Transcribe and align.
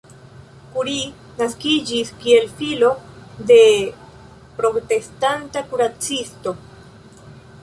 Curie 0.75 1.11
naskiĝis 1.41 2.09
kiel 2.23 2.49
filo 2.61 2.89
de 3.53 3.61
protestanta 4.63 5.67
kuracisto. 5.71 6.57